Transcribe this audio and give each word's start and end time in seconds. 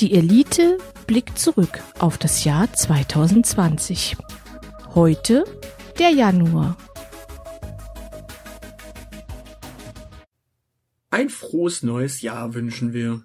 Die 0.00 0.12
Elite 0.12 0.76
blickt 1.06 1.38
zurück 1.38 1.82
auf 1.98 2.18
das 2.18 2.44
Jahr 2.44 2.70
2020. 2.70 4.18
Heute 4.94 5.44
der 5.98 6.10
Januar. 6.10 6.76
Ein 11.08 11.30
frohes 11.30 11.82
neues 11.82 12.20
Jahr 12.20 12.52
wünschen 12.52 12.92
wir. 12.92 13.22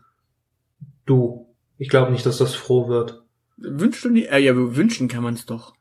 Du, 1.05 1.53
ich 1.77 1.89
glaube 1.89 2.13
nicht, 2.13 2.25
dass 2.25 2.37
das 2.37 2.55
froh 2.55 2.87
wird. 2.87 3.21
Wünschst 3.57 4.05
du 4.05 4.09
nicht? 4.09 4.31
Äh, 4.31 4.39
ja, 4.39 4.55
wünschen 4.55 5.09
kann 5.09 5.23
man 5.23 5.33
es 5.33 5.45
doch. 5.45 5.75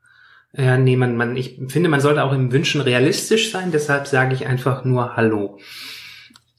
Ja, 0.53 0.77
nee, 0.77 0.97
man, 0.97 1.17
man, 1.17 1.37
ich 1.37 1.61
finde, 1.69 1.89
man 1.89 2.01
sollte 2.01 2.25
auch 2.25 2.33
im 2.33 2.51
Wünschen 2.51 2.81
realistisch 2.81 3.53
sein, 3.53 3.71
deshalb 3.71 4.09
sage 4.09 4.35
ich 4.35 4.45
einfach 4.45 4.85
nur 4.85 5.15
Hallo. 5.15 5.61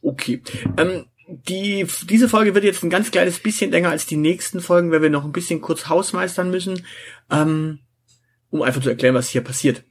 Okay. 0.02 0.42
Ähm, 0.78 1.08
die, 1.48 1.88
diese 2.10 2.30
Folge 2.30 2.54
wird 2.54 2.64
jetzt 2.64 2.84
ein 2.84 2.90
ganz 2.90 3.12
kleines 3.12 3.40
bisschen 3.40 3.72
länger 3.72 3.90
als 3.90 4.06
die 4.06 4.18
nächsten 4.18 4.62
Folgen, 4.62 4.92
weil 4.92 5.02
wir 5.02 5.10
noch 5.10 5.26
ein 5.26 5.32
bisschen 5.32 5.62
kurz 5.62 5.88
hausmeistern 5.88 6.52
müssen, 6.52 6.86
ähm, 7.30 7.80
um 8.50 8.62
einfach 8.62 8.82
zu 8.82 8.90
erklären, 8.90 9.16
was 9.16 9.30
hier 9.30 9.42
passiert. 9.42 9.84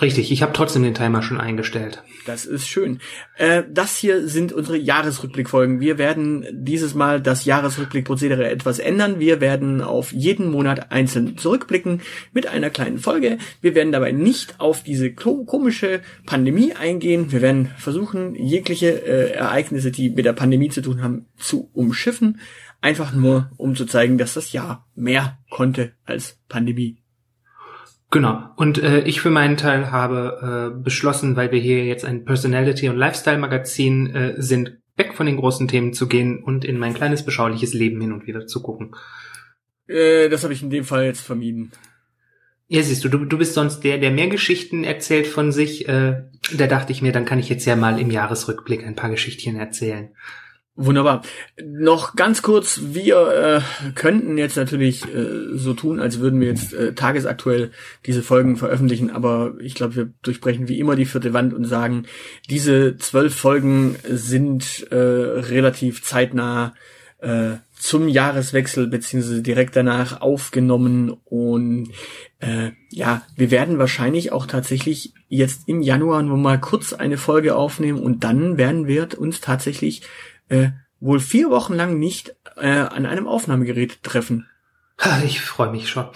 Richtig, 0.00 0.32
ich 0.32 0.40
habe 0.42 0.54
trotzdem 0.54 0.82
den 0.82 0.94
Timer 0.94 1.22
schon 1.22 1.38
eingestellt. 1.38 2.02
Das 2.24 2.46
ist 2.46 2.66
schön. 2.66 3.00
Äh, 3.36 3.64
das 3.70 3.98
hier 3.98 4.28
sind 4.28 4.52
unsere 4.52 4.78
Jahresrückblickfolgen. 4.78 5.80
Wir 5.80 5.98
werden 5.98 6.46
dieses 6.52 6.94
Mal 6.94 7.20
das 7.20 7.44
Jahresrückblickprozedere 7.44 8.48
etwas 8.48 8.78
ändern. 8.78 9.20
Wir 9.20 9.40
werden 9.42 9.82
auf 9.82 10.12
jeden 10.12 10.50
Monat 10.50 10.90
einzeln 10.90 11.36
zurückblicken 11.36 12.00
mit 12.32 12.46
einer 12.46 12.70
kleinen 12.70 12.98
Folge. 12.98 13.36
Wir 13.60 13.74
werden 13.74 13.92
dabei 13.92 14.12
nicht 14.12 14.58
auf 14.58 14.82
diese 14.82 15.12
komische 15.12 16.00
Pandemie 16.24 16.72
eingehen. 16.72 17.30
Wir 17.30 17.42
werden 17.42 17.70
versuchen, 17.76 18.34
jegliche 18.34 19.06
äh, 19.06 19.32
Ereignisse, 19.32 19.90
die 19.90 20.08
mit 20.08 20.24
der 20.24 20.32
Pandemie 20.32 20.70
zu 20.70 20.80
tun 20.80 21.02
haben, 21.02 21.26
zu 21.36 21.70
umschiffen. 21.74 22.40
Einfach 22.80 23.12
nur, 23.12 23.50
um 23.58 23.76
zu 23.76 23.84
zeigen, 23.84 24.16
dass 24.16 24.32
das 24.32 24.52
Jahr 24.52 24.88
mehr 24.94 25.38
konnte 25.50 25.92
als 26.06 26.38
Pandemie. 26.48 26.96
Genau. 28.10 28.50
Und 28.56 28.82
äh, 28.82 29.02
ich 29.02 29.20
für 29.20 29.30
meinen 29.30 29.56
Teil 29.56 29.92
habe 29.92 30.72
äh, 30.74 30.82
beschlossen, 30.82 31.36
weil 31.36 31.52
wir 31.52 31.60
hier 31.60 31.84
jetzt 31.84 32.04
ein 32.04 32.24
Personality- 32.24 32.88
und 32.88 32.96
Lifestyle-Magazin 32.96 34.14
äh, 34.14 34.34
sind, 34.36 34.78
weg 34.96 35.14
von 35.14 35.26
den 35.26 35.36
großen 35.36 35.68
Themen 35.68 35.92
zu 35.92 36.08
gehen 36.08 36.42
und 36.42 36.64
in 36.64 36.76
mein 36.76 36.92
kleines 36.92 37.24
beschauliches 37.24 37.72
Leben 37.72 38.00
hin 38.00 38.12
und 38.12 38.26
wieder 38.26 38.46
zu 38.46 38.62
gucken. 38.62 38.96
Äh, 39.86 40.28
das 40.28 40.42
habe 40.42 40.52
ich 40.52 40.62
in 40.62 40.70
dem 40.70 40.84
Fall 40.84 41.04
jetzt 41.04 41.20
vermieden. 41.20 41.70
Ja, 42.66 42.82
siehst 42.82 43.04
du, 43.04 43.08
du, 43.08 43.24
du 43.24 43.38
bist 43.38 43.54
sonst 43.54 43.80
der, 43.80 43.98
der 43.98 44.10
mehr 44.10 44.28
Geschichten 44.28 44.84
erzählt 44.84 45.26
von 45.26 45.52
sich. 45.52 45.88
Äh, 45.88 46.24
da 46.56 46.66
dachte 46.66 46.92
ich 46.92 47.02
mir, 47.02 47.12
dann 47.12 47.24
kann 47.24 47.38
ich 47.38 47.48
jetzt 47.48 47.64
ja 47.64 47.76
mal 47.76 47.98
im 47.98 48.10
Jahresrückblick 48.10 48.84
ein 48.84 48.96
paar 48.96 49.10
Geschichtchen 49.10 49.56
erzählen. 49.56 50.10
Wunderbar. 50.82 51.20
Noch 51.62 52.16
ganz 52.16 52.40
kurz, 52.40 52.80
wir 52.82 53.62
äh, 53.76 53.90
könnten 53.94 54.38
jetzt 54.38 54.56
natürlich 54.56 55.04
äh, 55.14 55.54
so 55.54 55.74
tun, 55.74 56.00
als 56.00 56.20
würden 56.20 56.40
wir 56.40 56.48
jetzt 56.48 56.72
äh, 56.72 56.94
tagesaktuell 56.94 57.70
diese 58.06 58.22
Folgen 58.22 58.56
veröffentlichen, 58.56 59.10
aber 59.10 59.52
ich 59.60 59.74
glaube, 59.74 59.96
wir 59.96 60.10
durchbrechen 60.22 60.68
wie 60.68 60.80
immer 60.80 60.96
die 60.96 61.04
vierte 61.04 61.34
Wand 61.34 61.52
und 61.52 61.66
sagen, 61.66 62.06
diese 62.48 62.96
zwölf 62.96 63.34
Folgen 63.34 63.96
sind 64.08 64.86
äh, 64.90 64.96
relativ 64.96 66.02
zeitnah 66.02 66.72
äh, 67.18 67.56
zum 67.78 68.08
Jahreswechsel 68.08 68.86
beziehungsweise 68.86 69.42
direkt 69.42 69.76
danach 69.76 70.22
aufgenommen 70.22 71.14
und 71.26 71.90
äh, 72.38 72.70
ja, 72.88 73.20
wir 73.36 73.50
werden 73.50 73.78
wahrscheinlich 73.78 74.32
auch 74.32 74.46
tatsächlich 74.46 75.12
jetzt 75.28 75.68
im 75.68 75.82
Januar 75.82 76.22
nur 76.22 76.38
mal 76.38 76.58
kurz 76.58 76.94
eine 76.94 77.18
Folge 77.18 77.54
aufnehmen 77.54 78.00
und 78.00 78.24
dann 78.24 78.56
werden 78.56 78.86
wir 78.86 79.08
uns 79.18 79.42
tatsächlich 79.42 80.00
äh, 80.50 80.70
wohl 81.00 81.20
vier 81.20 81.50
Wochen 81.50 81.74
lang 81.74 81.98
nicht 81.98 82.36
äh, 82.56 82.68
an 82.68 83.06
einem 83.06 83.26
Aufnahmegerät 83.26 84.02
treffen. 84.02 84.46
Ich 85.24 85.40
freue 85.40 85.70
mich 85.70 85.88
schon. 85.88 86.08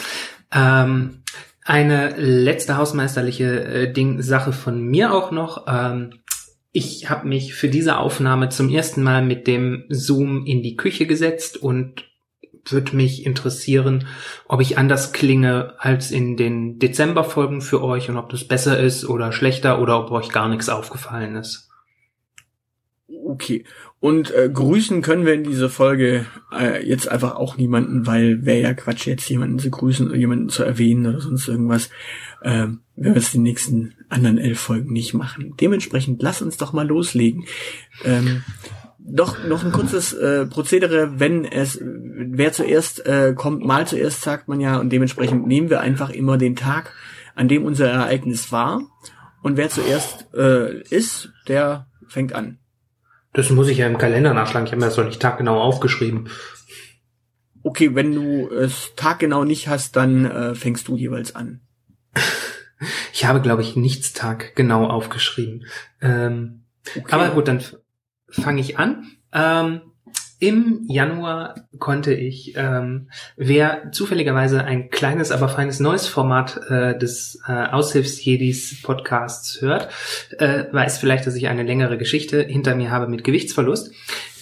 Ähm, 0.53 1.23
eine 1.65 2.11
letzte 2.17 2.77
hausmeisterliche 2.77 3.65
äh, 3.65 3.93
Ding 3.93 4.21
Sache 4.21 4.53
von 4.53 4.83
mir 4.83 5.15
auch 5.15 5.31
noch. 5.31 5.65
Ähm, 5.67 6.21
ich 6.71 7.09
habe 7.09 7.27
mich 7.27 7.55
für 7.55 7.69
diese 7.69 7.97
Aufnahme 7.97 8.51
zum 8.51 8.69
ersten 8.69 9.03
Mal 9.03 9.25
mit 9.25 9.47
dem 9.47 9.85
Zoom 9.89 10.45
in 10.45 10.63
die 10.63 10.77
Küche 10.77 11.07
gesetzt 11.07 11.57
und 11.57 12.05
würde 12.67 12.97
mich 12.97 13.25
interessieren, 13.25 14.07
ob 14.49 14.61
ich 14.61 14.77
anders 14.77 15.13
klinge 15.13 15.75
als 15.79 16.11
in 16.11 16.37
den 16.37 16.79
Dezemberfolgen 16.79 17.63
für 17.63 17.83
euch 17.83 18.11
und 18.11 18.17
ob 18.17 18.29
das 18.31 18.47
besser 18.47 18.79
ist 18.79 19.07
oder 19.07 19.33
schlechter 19.33 19.81
oder 19.81 19.99
ob 20.01 20.11
euch 20.11 20.31
gar 20.31 20.49
nichts 20.49 20.69
aufgefallen 20.69 21.37
ist. 21.37 21.71
Okay. 23.35 23.65
Und 23.99 24.33
äh, 24.33 24.49
grüßen 24.49 25.03
können 25.03 25.27
wir 25.27 25.35
in 25.35 25.43
dieser 25.43 25.69
Folge 25.69 26.27
äh, 26.53 26.87
jetzt 26.87 27.09
einfach 27.09 27.35
auch 27.35 27.57
niemanden, 27.57 28.07
weil 28.07 28.45
wäre 28.47 28.61
ja 28.61 28.75
Quatsch, 28.75 29.09
jetzt 29.09 29.29
jemanden 29.29 29.59
zu 29.59 29.71
grüßen 29.71 30.07
oder 30.07 30.17
jemanden 30.17 30.51
zu 30.51 30.63
erwähnen 30.63 31.07
oder 31.07 31.21
sonst 31.21 31.49
irgendwas. 31.49 31.91
Ähm, 32.45 32.83
wenn 32.95 33.15
wir 33.15 33.21
es 33.21 33.33
die 33.33 33.39
nächsten 33.39 33.95
anderen 34.09 34.39
elf 34.39 34.61
Folgen 34.61 34.93
nicht 34.93 35.15
machen. 35.15 35.55
Dementsprechend 35.61 36.23
lass 36.23 36.43
uns 36.43 36.59
doch 36.59 36.73
mal 36.73 36.87
loslegen. 36.87 37.45
Ähm, 38.05 38.45
doch 39.01 39.45
noch 39.45 39.65
ein 39.65 39.73
kurzes 39.73 40.13
äh, 40.13 40.47
Prozedere, 40.47 41.19
wenn 41.19 41.45
es 41.45 41.81
wer 41.83 42.53
zuerst 42.53 43.05
äh, 43.07 43.35
kommt, 43.35 43.65
mal 43.65 43.85
zuerst 43.85 44.23
sagt 44.23 44.47
man 44.47 44.61
ja 44.61 44.79
und 44.79 44.91
dementsprechend 44.91 45.49
nehmen 45.49 45.71
wir 45.71 45.81
einfach 45.81 46.11
immer 46.11 46.39
den 46.39 46.55
Tag, 46.55 46.93
an 47.35 47.49
dem 47.49 47.65
unser 47.65 47.89
Ereignis 47.89 48.53
war 48.53 48.83
und 49.43 49.57
wer 49.57 49.71
zuerst 49.71 50.29
äh, 50.35 50.83
ist, 50.83 51.33
der 51.49 51.89
fängt 52.07 52.33
an. 52.33 52.59
Das 53.35 53.51
muss 53.51 53.69
ich 53.69 53.79
ja 53.79 53.87
im 53.87 53.99
Kalender 53.99 54.33
nachschlagen. 54.33 54.67
Ich 54.67 54.73
habe 54.73 54.81
mir 54.81 54.87
das 54.87 54.95
doch 54.95 55.05
nicht 55.05 55.21
taggenau 55.21 55.61
aufgeschrieben. 55.61 56.31
Okay, 57.63 57.95
wenn 57.95 58.15
du 58.15 58.49
es 58.49 58.93
taggenau 58.95 59.45
nicht 59.45 59.69
hast, 59.69 59.97
dann 59.97 60.25
äh, 60.25 60.55
fängst 60.55 60.89
du 60.89 60.97
jeweils 60.97 61.35
an. 61.35 61.61
Ich 63.13 63.25
habe, 63.25 63.41
glaube 63.41 63.63
ich, 63.63 63.77
nichts 63.77 64.13
taggenau 64.13 64.87
aufgeschrieben. 64.87 65.65
Ähm, 66.01 66.65
okay. 66.97 67.13
Aber 67.13 67.31
gut, 67.31 67.49
dann 67.49 67.63
fange 68.29 68.61
ich 68.61 68.79
an. 68.79 69.07
Ähm, 69.33 69.81
im 70.45 70.85
Januar 70.89 71.55
konnte 71.79 72.13
ich, 72.13 72.53
ähm, 72.55 73.09
wer 73.37 73.93
zufälligerweise 73.93 74.63
ein 74.63 74.91
kleines, 74.91 75.31
aber 75.31 75.49
feines 75.49 75.81
neues 75.81 76.07
Format 76.07 76.61
äh, 76.69 76.99
des 76.99 77.41
äh, 77.49 77.53
Aushilfsjedis 77.53 78.83
Podcasts 78.83 79.63
hört, 79.63 79.89
äh, 80.39 80.65
weiß 80.71 80.99
vielleicht, 80.99 81.27
dass 81.27 81.35
ich 81.35 81.49
eine 81.49 81.63
längere 81.63 81.97
Geschichte 81.97 82.43
hinter 82.43 82.75
mir 82.75 82.91
habe 82.91 83.09
mit 83.09 83.25
Gewichtsverlust. 83.25 83.93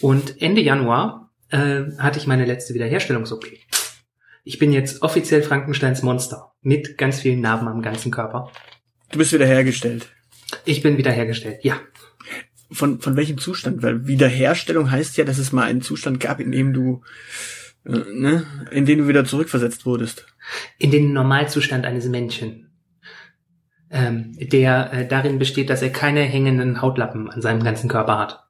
Und 0.01 0.41
Ende 0.41 0.59
Januar 0.59 1.31
äh, 1.51 1.83
hatte 1.97 2.19
ich 2.19 2.27
meine 2.27 2.43
letzte 2.43 2.73
Wiederherstellungs-OP. 2.73 3.45
Ich 4.43 4.59
bin 4.59 4.73
jetzt 4.73 5.03
offiziell 5.03 5.41
Frankensteins 5.41 6.01
Monster 6.01 6.51
mit 6.61 6.97
ganz 6.97 7.21
vielen 7.21 7.39
Narben 7.39 7.69
am 7.69 7.81
ganzen 7.81 8.11
Körper. 8.11 8.51
Du 9.09 9.19
bist 9.19 9.31
wiederhergestellt. 9.31 10.09
Ich 10.65 10.81
bin 10.81 10.97
wiederhergestellt, 10.97 11.63
ja 11.63 11.77
von, 12.73 12.99
von 12.99 13.15
welchem 13.15 13.37
Zustand? 13.37 13.83
Weil 13.83 14.07
Wiederherstellung 14.07 14.91
heißt 14.91 15.17
ja, 15.17 15.25
dass 15.25 15.37
es 15.37 15.51
mal 15.51 15.63
einen 15.63 15.81
Zustand 15.81 16.19
gab, 16.19 16.39
in 16.39 16.51
dem 16.51 16.73
du, 16.73 17.01
äh, 17.85 17.99
ne, 18.13 18.45
in 18.71 18.85
den 18.85 18.99
du 18.99 19.07
wieder 19.07 19.25
zurückversetzt 19.25 19.85
wurdest. 19.85 20.25
In 20.77 20.91
den 20.91 21.13
Normalzustand 21.13 21.85
eines 21.85 22.05
Menschen. 22.07 22.71
Ähm, 23.89 24.35
der 24.39 24.91
äh, 24.91 25.07
darin 25.07 25.37
besteht, 25.37 25.69
dass 25.69 25.83
er 25.83 25.91
keine 25.91 26.21
hängenden 26.21 26.81
Hautlappen 26.81 27.29
an 27.29 27.41
seinem 27.41 27.63
ganzen 27.63 27.89
Körper 27.89 28.17
hat. 28.17 28.43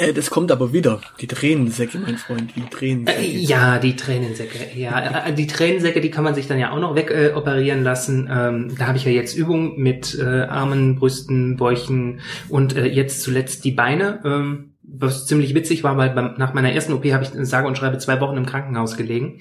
Äh, 0.00 0.12
das 0.12 0.30
kommt 0.30 0.50
aber 0.50 0.72
wieder. 0.72 1.00
Die 1.20 1.26
Tränensäcke, 1.26 1.98
mein 1.98 2.16
Freund, 2.16 2.54
die 2.56 2.62
Tränensäcke. 2.62 3.20
Äh, 3.20 3.26
ja, 3.26 3.78
die 3.78 3.96
Tränensäcke. 3.96 4.78
Ja, 4.78 5.26
äh, 5.26 5.32
die 5.34 5.46
Tränensäcke, 5.46 6.00
die 6.00 6.10
kann 6.10 6.24
man 6.24 6.34
sich 6.34 6.46
dann 6.46 6.58
ja 6.58 6.70
auch 6.70 6.80
noch 6.80 6.94
wegoperieren 6.94 7.84
lassen. 7.84 8.28
Ähm, 8.32 8.74
da 8.78 8.86
habe 8.86 8.96
ich 8.96 9.04
ja 9.04 9.10
jetzt 9.10 9.36
Übungen 9.36 9.78
mit 9.78 10.18
äh, 10.18 10.42
Armen, 10.42 10.96
Brüsten, 10.96 11.56
Bäuchen 11.56 12.20
und 12.48 12.76
äh, 12.76 12.86
jetzt 12.86 13.22
zuletzt 13.22 13.64
die 13.64 13.72
Beine. 13.72 14.20
Ähm, 14.24 14.66
was 14.82 15.26
ziemlich 15.26 15.54
witzig 15.54 15.84
war, 15.84 15.96
weil 15.96 16.10
beim, 16.10 16.34
nach 16.36 16.52
meiner 16.52 16.72
ersten 16.72 16.92
OP 16.94 17.04
habe 17.12 17.22
ich 17.22 17.30
sage 17.46 17.68
und 17.68 17.78
schreibe 17.78 17.98
zwei 17.98 18.20
Wochen 18.20 18.36
im 18.36 18.46
Krankenhaus 18.46 18.96
gelegen. 18.96 19.40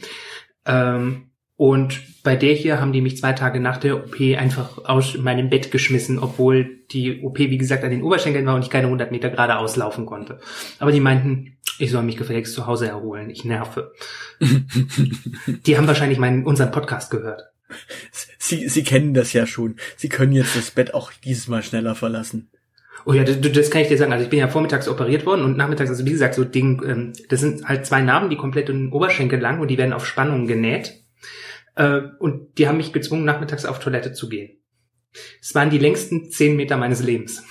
Ähm, 0.66 1.29
und 1.60 2.24
bei 2.24 2.38
der 2.38 2.54
hier 2.54 2.80
haben 2.80 2.94
die 2.94 3.02
mich 3.02 3.18
zwei 3.18 3.34
Tage 3.34 3.60
nach 3.60 3.76
der 3.76 3.98
OP 3.98 4.22
einfach 4.38 4.78
aus 4.86 5.18
meinem 5.18 5.50
Bett 5.50 5.72
geschmissen, 5.72 6.18
obwohl 6.18 6.86
die 6.90 7.22
OP, 7.22 7.38
wie 7.38 7.58
gesagt, 7.58 7.84
an 7.84 7.90
den 7.90 8.02
Oberschenkeln 8.02 8.46
war 8.46 8.56
und 8.56 8.62
ich 8.62 8.70
keine 8.70 8.86
100 8.86 9.12
Meter 9.12 9.30
gerade 9.30 9.58
auslaufen 9.58 10.06
konnte. 10.06 10.40
Aber 10.80 10.94
die 10.94 11.02
meinten, 11.02 11.58
ich 11.78 11.92
soll 11.92 12.04
mich 12.04 12.16
gefälligst 12.16 12.54
zu 12.54 12.66
Hause 12.66 12.88
erholen, 12.88 13.30
ich 13.30 13.44
nerve. 13.44 13.92
die 15.66 15.78
haben 15.78 15.86
wahrscheinlich 15.86 16.18
meinen, 16.18 16.46
unseren 16.46 16.72
Podcast 16.72 17.12
gehört. 17.12 17.42
Sie, 18.38 18.70
Sie 18.70 18.84
kennen 18.84 19.14
das 19.14 19.34
ja 19.34 19.46
schon. 19.46 19.76
Sie 19.98 20.08
können 20.08 20.32
jetzt 20.32 20.56
das 20.56 20.72
Bett 20.72 20.94
auch 20.94 21.12
dieses 21.12 21.50
Mal 21.50 21.62
schneller 21.62 21.94
verlassen. 21.94 22.50
Oh 23.04 23.12
ja, 23.12 23.26
das, 23.26 23.42
das 23.42 23.70
kann 23.70 23.82
ich 23.82 23.90
dir 23.90 23.98
sagen. 23.98 24.14
Also 24.14 24.24
ich 24.24 24.30
bin 24.30 24.40
ja 24.40 24.48
vormittags 24.48 24.88
operiert 24.88 25.26
worden 25.26 25.44
und 25.44 25.58
nachmittags, 25.58 25.90
also 25.90 26.06
wie 26.06 26.12
gesagt, 26.12 26.36
so 26.36 26.46
Ding, 26.46 26.82
ähm, 26.88 27.12
das 27.28 27.42
sind 27.42 27.68
halt 27.68 27.86
zwei 27.86 28.00
Narben, 28.00 28.30
die 28.30 28.38
komplett 28.38 28.70
in 28.70 28.86
den 28.86 28.94
Oberschenkel 28.94 29.42
lang 29.42 29.60
und 29.60 29.68
die 29.68 29.78
werden 29.78 29.92
auf 29.92 30.06
Spannung 30.06 30.48
genäht. 30.48 31.04
Äh, 31.80 32.02
und 32.20 32.58
die 32.58 32.68
haben 32.68 32.78
mich 32.78 32.92
gezwungen, 32.92 33.24
nachmittags 33.24 33.66
auf 33.66 33.80
Toilette 33.80 34.12
zu 34.12 34.28
gehen. 34.28 34.58
Es 35.42 35.56
waren 35.56 35.70
die 35.70 35.78
längsten 35.78 36.30
zehn 36.30 36.58
Meter 36.58 36.76
meines 36.76 37.02
Lebens. 37.02 37.42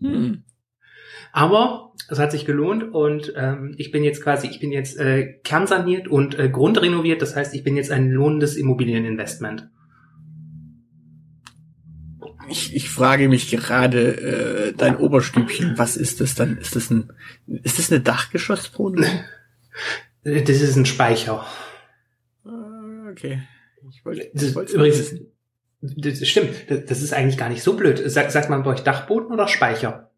Hm. 0.00 0.42
Aber 1.32 1.92
es 2.08 2.18
hat 2.18 2.32
sich 2.32 2.46
gelohnt 2.46 2.94
und 2.94 3.34
ähm, 3.36 3.74
ich 3.76 3.90
bin 3.90 4.04
jetzt 4.04 4.22
quasi, 4.22 4.46
ich 4.46 4.58
bin 4.58 4.72
jetzt 4.72 4.96
äh, 4.98 5.34
kernsaniert 5.44 6.08
und 6.08 6.38
äh, 6.38 6.48
grundrenoviert. 6.48 7.20
Das 7.20 7.36
heißt, 7.36 7.54
ich 7.54 7.62
bin 7.62 7.76
jetzt 7.76 7.90
ein 7.90 8.10
lohnendes 8.10 8.56
Immobilieninvestment. 8.56 9.68
Ich, 12.48 12.74
ich 12.74 12.88
frage 12.88 13.28
mich 13.28 13.50
gerade, 13.50 14.16
äh, 14.16 14.72
dein 14.72 14.96
Oberstübchen, 14.96 15.76
was 15.76 15.98
ist 15.98 16.22
das 16.22 16.36
dann? 16.36 16.56
Ist 16.56 16.74
das 16.74 16.90
ein, 16.90 17.12
ist 17.46 17.78
das 17.78 17.92
eine 17.92 18.00
Dachgeschosswohnung? 18.00 19.04
Das 20.24 20.60
ist 20.60 20.74
ein 20.74 20.86
Speicher. 20.86 21.46
Okay. 23.16 23.42
Ich 23.90 24.04
wollte, 24.04 24.30
Das, 24.34 24.42
ich 24.42 24.54
wollte 24.54 24.74
übrigens, 24.74 25.14
das 25.80 26.28
stimmt. 26.28 26.50
Das, 26.68 26.84
das 26.84 27.02
ist 27.02 27.12
eigentlich 27.12 27.38
gar 27.38 27.48
nicht 27.48 27.62
so 27.62 27.76
blöd. 27.76 28.02
Sag, 28.06 28.30
sagt 28.30 28.50
man 28.50 28.62
bei 28.62 28.70
euch 28.70 28.80
Dachboden 28.80 29.32
oder 29.32 29.48
Speicher? 29.48 30.10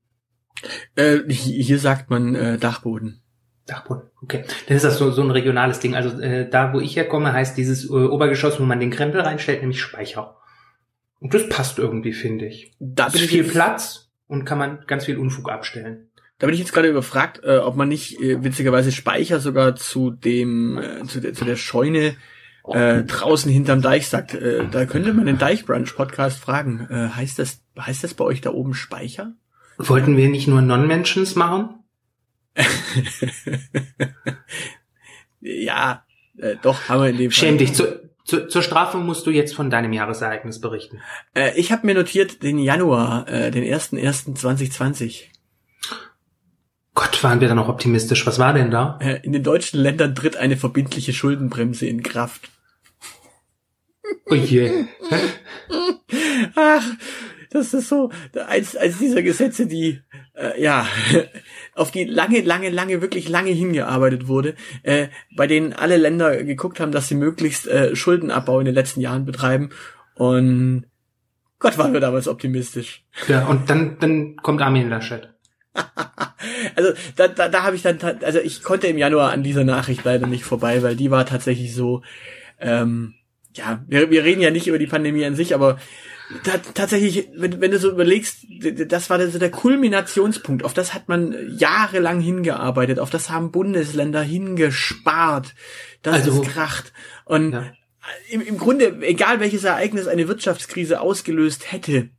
äh, 0.97 1.21
hier 1.29 1.79
sagt 1.79 2.11
man 2.11 2.35
äh, 2.35 2.59
Dachboden. 2.59 3.23
Dachboden, 3.67 4.11
okay. 4.23 4.45
Dann 4.67 4.77
ist 4.77 4.85
das 4.85 4.99
so, 4.99 5.11
so 5.11 5.23
ein 5.23 5.31
regionales 5.31 5.79
Ding. 5.79 5.95
Also 5.95 6.19
äh, 6.21 6.49
da, 6.49 6.73
wo 6.73 6.81
ich 6.81 6.97
herkomme, 6.97 7.33
heißt 7.33 7.57
dieses 7.57 7.85
äh, 7.85 7.93
Obergeschoss, 7.93 8.59
wo 8.59 8.65
man 8.65 8.81
den 8.81 8.91
Krempel 8.91 9.21
reinstellt, 9.21 9.61
nämlich 9.61 9.81
Speicher. 9.81 10.37
Und 11.21 11.35
das 11.35 11.49
passt 11.49 11.79
irgendwie, 11.79 12.13
finde 12.13 12.47
ich. 12.47 12.73
Da 12.81 13.07
ist 13.07 13.19
viel 13.19 13.45
Platz 13.45 14.11
und 14.27 14.45
kann 14.45 14.59
man 14.59 14.85
ganz 14.87 15.05
viel 15.05 15.19
Unfug 15.19 15.51
abstellen. 15.51 16.09
Da 16.39 16.47
bin 16.47 16.55
ich 16.55 16.61
jetzt 16.61 16.73
gerade 16.73 16.89
überfragt, 16.89 17.43
äh, 17.45 17.59
ob 17.59 17.77
man 17.77 17.89
nicht 17.89 18.21
äh, 18.21 18.43
witzigerweise 18.43 18.93
Speicher 18.93 19.41
sogar 19.41 19.75
zu 19.77 20.11
dem 20.11 20.79
äh, 20.79 21.05
zu, 21.05 21.21
der, 21.21 21.35
zu 21.35 21.45
der 21.45 21.57
Scheune 21.57 22.17
äh, 22.75 23.05
draußen 23.05 23.51
hinterm 23.51 23.83
Deich 23.83 24.09
sagt. 24.09 24.35
Äh, 24.35 24.67
da 24.71 24.87
könnte 24.87 25.13
man 25.13 25.27
den 25.27 25.39
Deichbrunch 25.39 25.95
Podcast 25.95 26.39
fragen. 26.39 26.87
Äh, 26.91 27.09
heißt 27.15 27.39
das 27.39 27.61
heißt 27.79 28.05
das 28.05 28.15
bei 28.15 28.25
euch 28.25 28.41
da 28.41 28.51
oben 28.51 28.75
Speicher? 28.75 29.33
Wollten 29.79 30.17
wir 30.17 30.29
nicht 30.29 30.49
nur 30.49 30.61
Non-Mentions 30.61 31.37
machen? 31.37 31.71
ja, 35.41 36.05
äh, 36.37 36.57
doch 36.63 36.89
haben 36.89 37.03
wir 37.03 37.11
in 37.11 37.19
dem 37.19 37.31
Fall. 37.31 37.39
Schäm 37.39 37.59
dich. 37.59 37.75
Zu, 37.75 38.11
zu, 38.25 38.49
zur 38.49 38.63
Strafe 38.63 38.99
musst 38.99 39.27
du 39.27 39.31
jetzt 39.31 39.55
von 39.55 39.71
deinem 39.71 39.93
Jahresereignis 39.93 40.61
berichten. 40.61 41.01
Äh, 41.35 41.59
ich 41.59 41.73
habe 41.73 41.87
mir 41.87 41.95
notiert 41.95 42.43
den 42.43 42.59
Januar, 42.59 43.29
äh, 43.29 43.51
den 43.51 43.65
1.1.2020. 43.65 45.25
Gott, 46.95 47.23
waren 47.23 47.41
wir 47.41 47.47
da 47.47 47.55
noch 47.55 47.69
optimistisch. 47.69 48.27
Was 48.27 48.41
war 48.41 48.53
denn 48.53 48.73
da? 48.73 48.99
Äh, 49.01 49.21
in 49.23 49.33
den 49.33 49.45
deutschen 49.45 49.79
Ländern 49.79 50.17
tritt 50.17 50.37
eine 50.37 50.57
verbindliche 50.57 51.13
Schuldenbremse 51.13 51.87
in 51.87 52.03
Kraft. 52.03 52.51
Oh 54.31 54.35
je. 54.35 54.87
Ach, 56.55 56.85
das 57.51 57.73
ist 57.73 57.89
so 57.89 58.11
eins, 58.47 58.77
eins 58.77 58.99
dieser 58.99 59.23
Gesetze, 59.23 59.67
die 59.67 60.01
äh, 60.35 60.61
ja 60.61 60.87
auf 61.75 61.91
die 61.91 62.05
lange, 62.05 62.41
lange, 62.41 62.71
lange, 62.71 63.01
wirklich 63.01 63.29
lange 63.29 63.51
hingearbeitet 63.51 64.29
wurde, 64.29 64.55
äh, 64.83 65.09
bei 65.37 65.47
denen 65.47 65.73
alle 65.73 65.97
Länder 65.97 66.45
geguckt 66.45 66.81
haben, 66.81 66.93
dass 66.93 67.09
sie 67.09 67.15
möglichst 67.15 67.67
äh, 67.67 67.97
Schuldenabbau 67.97 68.59
in 68.61 68.67
den 68.67 68.75
letzten 68.75 69.01
Jahren 69.01 69.25
betreiben. 69.25 69.71
Und 70.15 70.87
Gott, 71.59 71.79
waren 71.79 71.93
wir 71.93 72.01
damals 72.01 72.29
optimistisch. 72.29 73.05
Ja, 73.27 73.47
und 73.47 73.69
dann, 73.71 73.99
dann 73.99 74.37
kommt 74.37 74.63
Armin 74.63 74.89
Laschet. 74.89 75.29
Also 76.77 76.93
da, 77.17 77.27
da, 77.27 77.49
da 77.49 77.65
habe 77.65 77.75
ich 77.75 77.83
dann, 77.83 77.99
also 78.23 78.39
ich 78.39 78.63
konnte 78.63 78.87
im 78.87 78.97
Januar 78.97 79.33
an 79.33 79.43
dieser 79.43 79.65
Nachricht 79.65 80.05
leider 80.05 80.29
nicht 80.29 80.45
vorbei, 80.45 80.83
weil 80.83 80.95
die 80.95 81.11
war 81.11 81.27
tatsächlich 81.27 81.75
so, 81.75 82.03
ähm, 82.61 83.15
ja, 83.59 83.85
wir, 83.87 84.11
wir 84.11 84.25
reden 84.25 84.41
ja 84.41 84.51
nicht 84.51 84.67
über 84.67 84.79
die 84.79 84.87
Pandemie 84.87 85.25
an 85.25 85.35
sich, 85.35 85.55
aber 85.55 85.79
ta 86.45 86.59
tatsächlich, 86.75 87.29
wenn, 87.37 87.61
wenn 87.61 87.71
du 87.71 87.79
so 87.79 87.91
überlegst, 87.91 88.47
das 88.89 89.11
war 89.11 89.25
so 89.29 89.39
der 89.39 89.51
Kulminationspunkt, 89.51 90.65
auf 90.65 90.75
das 90.75 90.95
hat 90.95 91.09
man 91.09 91.35
jahrelang 91.57 92.21
hingearbeitet, 92.21 92.99
auf 92.99 93.11
das 93.11 93.31
haben 93.31 93.51
Bundesländer 93.53 94.23
hingespart, 94.23 95.55
dass 96.03 96.15
Also- 96.27 96.43
es 96.43 96.49
kracht. 96.49 96.93
Und 97.25 97.53
Ja. 97.53 97.73
im, 98.31 98.41
im 98.41 98.59
Grunde, 98.59 98.99
egal 99.03 99.41
welches 99.41 99.65
Ereignis 99.65 100.07
eine 100.07 100.29
Wirtschaftskrise 100.29 101.01
ausgelöst 101.01 101.73
hätte, 101.73 101.95
ähm, 101.97 102.11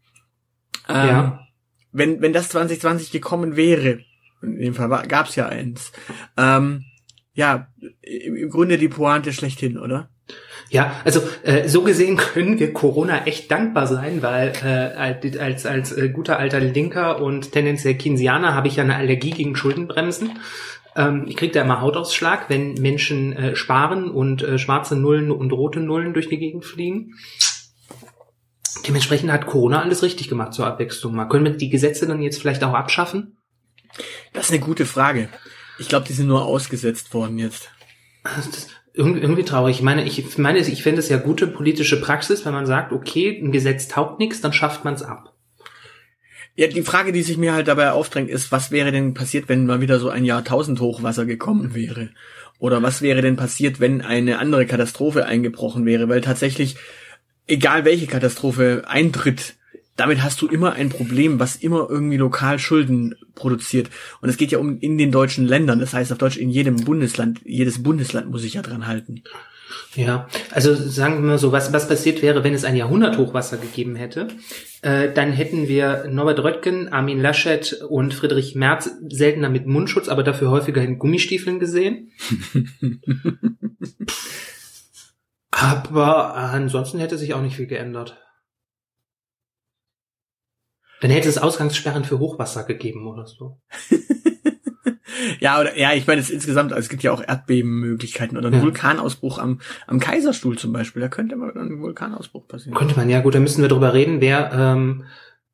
Ja. 0.88 1.39
wenn, 1.91 2.21
wenn 2.21 2.33
das 2.33 2.50
2020 2.50 3.12
gekommen 3.12 3.56
wäre, 3.56 4.00
in 4.41 4.57
dem 4.59 4.74
Fall 4.74 4.89
gab 5.07 5.27
es 5.27 5.36
ja 5.36 5.47
eins, 5.47 5.91
ähm, 6.38 6.86
ja, 7.33 7.68
im, 8.01 8.36
im 8.36 8.50
Grunde 8.50 8.77
die 8.77 8.89
Pointe 8.89 9.33
schlechthin, 9.33 9.77
oder? 9.77 10.09
Ja, 10.70 11.02
also 11.04 11.22
äh, 11.44 11.68
so 11.68 11.81
gesehen 11.81 12.18
können 12.18 12.60
wir 12.60 12.74
Corona 12.74 13.26
echt 13.26 13.50
dankbar 13.50 13.88
sein, 13.88 14.22
weil 14.22 14.54
äh, 14.64 15.38
als, 15.40 15.66
als, 15.66 15.92
äh, 15.92 16.10
guter 16.10 16.38
alter 16.38 16.60
Linker 16.60 17.22
und 17.22 17.52
tendenziell 17.52 17.98
Keynesianer 17.98 18.54
habe 18.54 18.68
ich 18.68 18.76
ja 18.76 18.84
eine 18.84 18.96
Allergie 18.96 19.31
gegen 19.31 19.56
Schuldenbremsen. 19.56 20.40
Ähm, 20.96 21.26
ich 21.28 21.38
kriege 21.38 21.54
da 21.54 21.62
immer 21.62 21.81
Hautausschlag, 21.81 22.50
wenn 22.50 22.76
Menschen 22.76 23.34
äh, 23.34 23.56
sparen 23.56 24.10
und 24.12 24.44
äh, 24.44 24.60
schwarze 24.60 24.96
Nullen 24.96 25.31
und 25.31 25.52
rote 25.52 25.80
Nullen 25.80 26.14
durch 26.14 26.30
die 26.30 26.38
Gegend 26.38 26.66
fliegen. 26.66 27.16
Dementsprechend 28.88 29.32
hat 29.32 29.46
Corona 29.46 29.82
alles 29.82 30.04
richtig 30.04 30.30
gemacht 30.30 30.54
zur 30.54 30.68
Abwechslung. 30.68 31.16
Mal 31.16 31.25
können 31.25 31.46
wir 31.46 31.52
die 31.52 31.70
Gesetze 31.70 32.08
dann 32.08 32.22
jetzt 32.22 32.40
vielleicht 32.40 32.64
auch 32.64 32.74
abschaffen? 32.74 33.38
Das 34.34 34.46
ist 34.46 34.52
eine 34.52 34.62
gute 34.62 34.86
Frage. 34.86 35.30
Ich 35.80 35.90
glaube, 35.90 36.06
die 36.08 36.14
sind 36.14 36.28
nur 36.28 36.46
ausgesetzt 36.46 37.14
worden 37.14 37.40
jetzt. 37.40 37.72
Das 38.24 38.68
irgendwie, 38.94 39.44
traurig. 39.44 39.77
Ich 39.77 39.81
meine, 39.81 40.03
ich 40.03 40.38
meine, 40.38 40.59
ich 40.59 40.83
finde 40.83 41.00
es 41.00 41.09
ja 41.09 41.18
gute 41.18 41.47
politische 41.47 42.00
Praxis, 42.01 42.45
wenn 42.45 42.53
man 42.53 42.65
sagt, 42.65 42.91
okay, 42.91 43.39
ein 43.41 43.51
Gesetz 43.51 43.88
taugt 43.88 44.19
nichts, 44.19 44.41
dann 44.41 44.53
schafft 44.53 44.83
man 44.83 44.94
es 44.94 45.03
ab. 45.03 45.33
Ja, 46.56 46.68
die 46.68 46.81
Frage, 46.81 47.13
die 47.13 47.21
sich 47.21 47.38
mir 47.38 47.53
halt 47.53 47.69
dabei 47.69 47.91
aufdrängt, 47.91 48.30
ist, 48.30 48.51
was 48.51 48.71
wäre 48.71 48.91
denn 48.91 49.13
passiert, 49.13 49.47
wenn 49.47 49.65
mal 49.65 49.80
wieder 49.80 50.00
so 50.00 50.09
ein 50.09 50.25
Jahrtausendhochwasser 50.25 51.25
gekommen 51.25 51.74
wäre? 51.74 52.09
Oder 52.57 52.83
was 52.83 53.01
wäre 53.01 53.21
denn 53.21 53.38
passiert, 53.38 53.80
wenn 53.80 54.01
eine 54.01 54.39
andere 54.39 54.65
Katastrophe 54.65 55.25
eingebrochen 55.25 55.86
wäre? 55.86 56.09
Weil 56.09 56.19
tatsächlich, 56.19 56.75
egal 57.47 57.86
welche 57.86 58.07
Katastrophe 58.07 58.83
eintritt, 58.88 59.56
damit 60.00 60.24
hast 60.24 60.42
du 60.42 60.48
immer 60.48 60.74
ein 60.74 60.90
Problem, 60.90 61.40
was 61.40 61.57
immer 61.57 61.88
irgendwie 61.90 62.18
lokal 62.18 62.57
Schulden 62.57 63.16
produziert. 63.36 63.90
Und 64.22 64.30
es 64.30 64.38
geht 64.38 64.51
ja 64.51 64.60
um 64.60 64.80
in 64.80 64.98
den 64.98 65.12
deutschen 65.12 65.46
Ländern. 65.46 65.80
Das 65.80 65.94
heißt 65.94 66.12
auf 66.12 66.18
Deutsch 66.18 66.38
in 66.38 66.50
jedem 66.50 66.78
Bundesland. 66.78 67.42
Jedes 67.44 67.84
Bundesland 67.84 68.31
muss 68.31 68.42
sich 68.42 68.54
ja 68.54 68.62
dran 68.62 68.88
halten. 68.88 69.24
Ja, 69.96 70.28
also 70.51 70.74
sagen 70.74 71.16
wir 71.16 71.22
mal 71.22 71.38
so, 71.38 71.51
was, 71.51 71.74
was 71.74 71.88
passiert 71.88 72.22
wäre, 72.22 72.44
wenn 72.44 72.54
es 72.54 72.63
ein 72.63 72.75
Jahrhunderthochwasser 72.75 73.57
gegeben 73.57 73.96
hätte, 73.96 74.28
äh, 74.81 75.12
dann 75.12 75.31
hätten 75.31 75.68
wir 75.68 76.06
Norbert 76.10 76.44
Röttgen, 76.44 76.90
Armin 76.94 77.22
Laschet 77.22 77.74
und 77.90 78.13
Friedrich 78.13 78.56
Merz 78.56 78.90
seltener 79.10 79.50
mit 79.50 79.68
Mundschutz, 79.68 80.07
aber 80.07 80.24
dafür 80.24 80.51
häufiger 80.51 80.81
in 80.81 81.00
Gummistiefeln 81.00 81.60
gesehen. 81.60 82.12
aber 85.51 86.36
ansonsten 86.36 87.00
hätte 87.00 87.18
sich 87.18 87.34
auch 87.34 87.41
nicht 87.41 87.56
viel 87.56 87.68
geändert. 87.68 88.18
Dann 91.01 91.12
hätte 91.12 91.29
es 91.29 91.38
Ausgangssperren 91.38 92.03
für 92.03 92.20
Hochwasser 92.20 92.63
gegeben 92.63 93.08
oder 93.08 93.25
so. 93.25 93.60
Ja, 95.39 95.60
oder 95.60 95.77
ja, 95.77 95.94
ich 95.94 96.08
meine 96.08 96.22
es 96.22 96.29
insgesamt, 96.29 96.72
also 96.72 96.82
es 96.82 96.89
gibt 96.89 97.03
ja 97.03 97.12
auch 97.12 97.22
Erdbebenmöglichkeiten 97.22 98.38
oder 98.38 98.48
einen 98.48 98.58
Ja. 98.58 98.63
Vulkanausbruch 98.63 99.38
am, 99.38 99.60
am 99.88 100.00
Kaiserstuhl 100.00 100.58
zum 100.58 100.72
Beispiel. 100.72 101.01
Da 101.01 101.10
könnte 101.10 101.36
mal 101.36 101.51
ein 101.58 101.82
Vulkanausbruch 101.82 102.48
passieren. 102.48 102.75
Könnte 102.77 102.96
man, 102.96 103.10
ja 103.10 103.20
gut, 103.22 103.36
da 103.36 103.39
müssen 103.39 103.62
wir 103.62 103.70
drüber 103.70 103.94
reden, 103.94 104.22
wer, 104.22 104.51
ähm, 104.53 105.03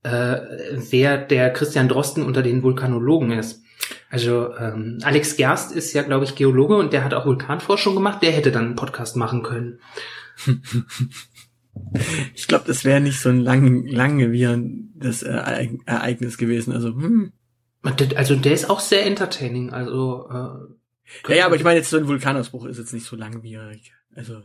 äh, 0.03 0.37
wer 0.91 1.17
der 1.17 1.51
Christian 1.51 1.87
Drosten 1.87 2.23
unter 2.23 2.43
den 2.43 2.63
Vulkanologen 2.63 3.31
ist. 3.31 3.63
Also 4.09 4.55
ähm, 4.55 4.99
Alex 5.03 5.35
Gerst 5.35 5.71
ist 5.71 5.93
ja, 5.93 6.03
glaube 6.03 6.25
ich, 6.25 6.35
Geologe 6.35 6.75
und 6.75 6.93
der 6.93 7.03
hat 7.03 7.13
auch 7.13 7.25
Vulkanforschung 7.25 7.95
gemacht. 7.95 8.21
Der 8.21 8.31
hätte 8.31 8.51
dann 8.51 8.65
einen 8.65 8.75
Podcast 8.75 9.15
machen 9.15 9.41
können. 9.43 9.79
Ich 12.35 12.47
glaube, 12.47 12.65
das 12.67 12.83
wäre 12.85 12.99
nicht 13.01 13.19
so 13.19 13.29
ein 13.29 13.39
lang, 13.39 13.85
langwierendes 13.87 15.23
Ereign- 15.23 15.81
Ereignis 15.85 16.37
gewesen. 16.37 16.73
Also, 16.73 16.89
hm. 16.89 17.31
Also 18.15 18.35
der 18.35 18.53
ist 18.53 18.69
auch 18.69 18.79
sehr 18.79 19.05
entertaining. 19.05 19.71
Also 19.71 20.27
äh, 20.29 21.31
Ja, 21.31 21.35
ja, 21.35 21.45
aber 21.45 21.55
ich 21.55 21.63
meine 21.63 21.77
jetzt 21.77 21.89
so 21.89 21.97
ein 21.97 22.07
Vulkanausbruch 22.07 22.65
ist 22.65 22.79
jetzt 22.79 22.93
nicht 22.93 23.05
so 23.05 23.15
langwierig. 23.15 23.93
Also, 24.15 24.41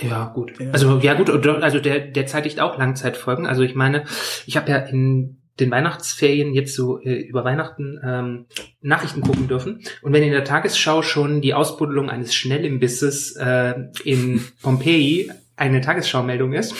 Ja, 0.00 0.26
gut. 0.34 0.58
Ja. 0.60 0.70
Also 0.72 0.98
ja 0.98 1.14
gut, 1.14 1.30
also 1.30 1.78
der, 1.80 2.00
der 2.00 2.26
zeitigt 2.26 2.60
auch 2.60 2.78
Langzeitfolgen. 2.78 3.46
Also 3.46 3.62
ich 3.62 3.74
meine, 3.74 4.04
ich 4.46 4.56
habe 4.56 4.70
ja 4.70 4.76
in 4.78 5.38
den 5.60 5.70
Weihnachtsferien 5.70 6.54
jetzt 6.54 6.74
so 6.74 6.98
äh, 7.00 7.14
über 7.14 7.44
Weihnachten 7.44 8.00
ähm, 8.02 8.46
Nachrichten 8.80 9.20
gucken 9.20 9.48
dürfen. 9.48 9.82
Und 10.00 10.12
wenn 10.12 10.22
in 10.22 10.32
der 10.32 10.44
Tagesschau 10.44 11.02
schon 11.02 11.40
die 11.42 11.54
Ausbuddelung 11.54 12.08
eines 12.10 12.34
Schnellimbisses 12.34 13.36
äh, 13.36 13.74
in 14.04 14.42
Pompeji 14.62 15.30
eine 15.62 15.80
Tagesschau-Meldung 15.80 16.52
ist, 16.54 16.74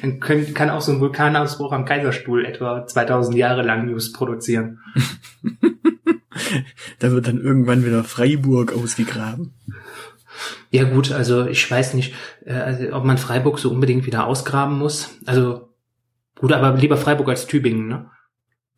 dann 0.00 0.18
können, 0.18 0.54
kann 0.54 0.70
auch 0.70 0.80
so 0.80 0.92
ein 0.92 1.00
Vulkanausbruch 1.00 1.72
am 1.72 1.84
Kaiserstuhl 1.84 2.46
etwa 2.46 2.86
2000 2.86 3.36
Jahre 3.36 3.62
lang 3.62 3.86
News 3.86 4.12
produzieren. 4.12 4.80
da 6.98 7.10
wird 7.12 7.26
dann 7.26 7.40
irgendwann 7.40 7.84
wieder 7.84 8.02
Freiburg 8.02 8.72
ausgegraben. 8.72 9.52
Ja 10.70 10.84
gut, 10.84 11.12
also 11.12 11.46
ich 11.46 11.70
weiß 11.70 11.94
nicht, 11.94 12.14
äh, 12.46 12.90
ob 12.90 13.04
man 13.04 13.18
Freiburg 13.18 13.58
so 13.58 13.70
unbedingt 13.70 14.06
wieder 14.06 14.26
ausgraben 14.26 14.78
muss. 14.78 15.10
Also 15.26 15.68
gut, 16.38 16.52
aber 16.52 16.76
lieber 16.78 16.96
Freiburg 16.96 17.28
als 17.28 17.46
Tübingen, 17.46 17.88
ne? 17.88 18.10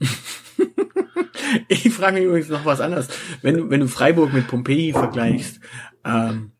Ich 1.69 1.89
frage 1.91 2.17
mich 2.17 2.25
übrigens 2.25 2.49
noch 2.49 2.65
was 2.65 2.81
anderes. 2.81 3.09
Wenn 3.41 3.57
du, 3.57 3.71
wenn 3.71 3.81
du 3.81 3.89
Freiburg 3.89 4.33
mit 4.33 4.49
Pompeji 4.49 4.93
vergleichst, 4.93 5.61
ähm, 6.05 6.51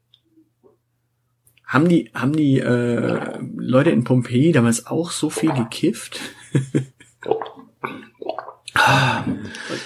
haben 1.67 1.89
die, 1.89 2.11
haben 2.15 2.35
die 2.35 2.61
äh, 2.61 3.39
Leute 3.57 3.91
in 3.91 4.05
Pompeji 4.05 4.53
damals 4.53 4.87
auch 4.87 5.11
so 5.11 5.31
viel 5.31 5.53
gekifft? 5.53 6.21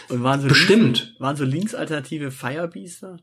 Und 0.08 0.22
waren 0.22 0.40
so 0.40 0.48
Bestimmt. 0.48 0.98
Links, 0.98 1.20
waren 1.20 1.36
so 1.36 1.44
linksalternative 1.44 2.30
Firebeaster? 2.30 3.18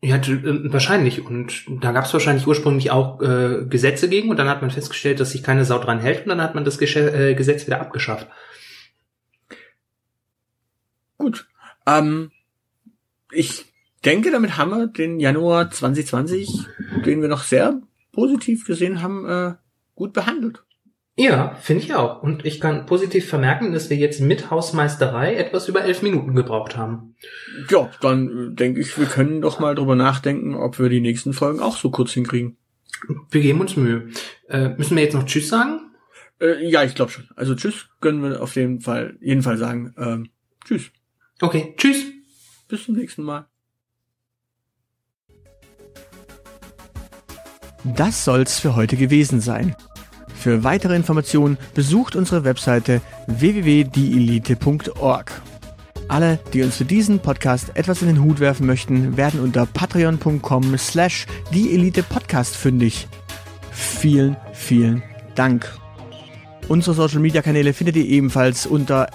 Ja, 0.00 0.16
äh, 0.16 0.72
wahrscheinlich. 0.72 1.24
Und 1.24 1.64
da 1.82 1.92
gab 1.92 2.04
es 2.04 2.12
wahrscheinlich 2.12 2.46
ursprünglich 2.46 2.90
auch 2.90 3.20
äh, 3.20 3.66
Gesetze 3.68 4.08
gegen 4.08 4.30
und 4.30 4.38
dann 4.38 4.48
hat 4.48 4.62
man 4.62 4.70
festgestellt, 4.70 5.20
dass 5.20 5.32
sich 5.32 5.42
keine 5.42 5.64
Sau 5.64 5.78
dran 5.78 6.00
hält 6.00 6.22
und 6.22 6.28
dann 6.28 6.40
hat 6.40 6.54
man 6.54 6.64
das 6.64 6.78
Gesch 6.78 6.96
äh, 6.96 7.34
Gesetz 7.34 7.66
wieder 7.66 7.80
abgeschafft. 7.80 8.28
Gut. 11.18 11.48
Ähm, 11.84 12.30
ich 13.32 13.66
denke, 14.04 14.30
damit 14.30 14.56
haben 14.56 14.70
wir 14.70 14.86
den 14.86 15.18
Januar 15.18 15.70
2020, 15.70 16.48
den 17.04 17.20
wir 17.20 17.28
noch 17.28 17.42
sehr 17.42 17.82
positiv 18.18 18.66
gesehen 18.66 19.00
haben, 19.00 19.28
äh, 19.28 19.54
gut 19.94 20.12
behandelt. 20.12 20.64
Ja, 21.14 21.54
finde 21.62 21.84
ich 21.84 21.94
auch. 21.94 22.20
Und 22.20 22.44
ich 22.44 22.60
kann 22.60 22.84
positiv 22.84 23.28
vermerken, 23.28 23.72
dass 23.72 23.90
wir 23.90 23.96
jetzt 23.96 24.20
mit 24.20 24.50
Hausmeisterei 24.50 25.36
etwas 25.36 25.68
über 25.68 25.84
elf 25.84 26.02
Minuten 26.02 26.34
gebraucht 26.34 26.76
haben. 26.76 27.14
Ja, 27.70 27.88
dann 28.00 28.28
äh, 28.28 28.54
denke 28.56 28.80
ich, 28.80 28.98
wir 28.98 29.06
können 29.06 29.40
doch 29.40 29.60
mal 29.60 29.76
drüber 29.76 29.94
nachdenken, 29.94 30.56
ob 30.56 30.80
wir 30.80 30.88
die 30.88 31.00
nächsten 31.00 31.32
Folgen 31.32 31.60
auch 31.60 31.76
so 31.76 31.90
kurz 31.90 32.10
hinkriegen. 32.10 32.56
Wir 33.30 33.40
geben 33.40 33.60
uns 33.60 33.76
Mühe. 33.76 34.08
Äh, 34.48 34.70
müssen 34.70 34.96
wir 34.96 35.04
jetzt 35.04 35.14
noch 35.14 35.26
Tschüss 35.26 35.48
sagen? 35.48 35.92
Äh, 36.40 36.68
ja, 36.68 36.82
ich 36.82 36.96
glaube 36.96 37.12
schon. 37.12 37.28
Also 37.36 37.54
Tschüss 37.54 37.86
können 38.00 38.20
wir 38.20 38.42
auf 38.42 38.56
jeden 38.56 38.80
Fall, 38.80 39.16
jeden 39.20 39.42
Fall 39.42 39.58
sagen. 39.58 39.94
Ähm, 39.96 40.30
tschüss. 40.64 40.90
Okay, 41.40 41.74
Tschüss. 41.76 42.04
Bis 42.66 42.84
zum 42.84 42.96
nächsten 42.96 43.22
Mal. 43.22 43.46
Das 47.96 48.24
soll's 48.24 48.60
für 48.60 48.76
heute 48.76 48.96
gewesen 48.96 49.40
sein. 49.40 49.74
Für 50.34 50.62
weitere 50.64 50.94
Informationen 50.94 51.56
besucht 51.74 52.16
unsere 52.16 52.44
Webseite 52.44 53.00
www.dielite.org. 53.26 55.42
Alle, 56.08 56.38
die 56.54 56.62
uns 56.62 56.76
für 56.76 56.84
diesen 56.84 57.20
Podcast 57.20 57.72
etwas 57.74 58.02
in 58.02 58.08
den 58.08 58.22
Hut 58.22 58.40
werfen 58.40 58.66
möchten, 58.66 59.16
werden 59.16 59.40
unter 59.40 59.66
patreon.com 59.66 60.76
slash 60.78 61.26
dieelitepodcast 61.52 62.56
fündig. 62.56 63.08
Vielen, 63.72 64.36
vielen 64.52 65.02
Dank. 65.34 65.68
Unsere 66.68 66.94
Social 66.94 67.20
Media 67.20 67.42
Kanäle 67.42 67.72
findet 67.72 67.96
ihr 67.96 68.06
ebenfalls 68.06 68.66
unter 68.66 69.08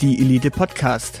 dieelitepodcast. 0.00 1.20